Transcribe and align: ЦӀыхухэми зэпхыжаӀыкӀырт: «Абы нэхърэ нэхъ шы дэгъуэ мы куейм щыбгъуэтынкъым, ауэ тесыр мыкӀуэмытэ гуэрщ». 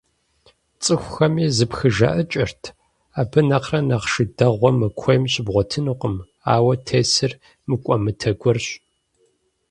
ЦӀыхухэми 0.83 1.45
зэпхыжаӀыкӀырт: 1.55 2.61
«Абы 3.19 3.39
нэхърэ 3.47 3.79
нэхъ 3.87 4.07
шы 4.11 4.23
дэгъуэ 4.37 4.69
мы 4.79 4.87
куейм 4.99 5.23
щыбгъуэтынкъым, 5.31 6.15
ауэ 6.53 6.73
тесыр 6.87 7.31
мыкӀуэмытэ 7.67 8.31
гуэрщ». 8.39 8.67